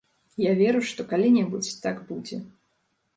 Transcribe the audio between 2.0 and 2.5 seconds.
будзе.